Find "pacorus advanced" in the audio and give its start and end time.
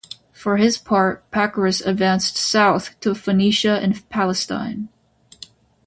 1.29-2.35